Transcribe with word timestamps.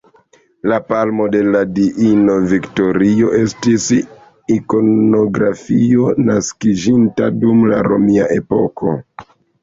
La 0.69 0.77
palmo 0.91 1.25
de 1.33 1.39
la 1.55 1.59
diino 1.79 2.37
Viktorio 2.53 3.27
estis 3.39 3.85
ikonografio 4.55 6.07
naskiĝinta 6.29 7.27
dum 7.43 7.61
la 7.73 7.83
romia 7.89 8.25
epoko. 8.39 8.95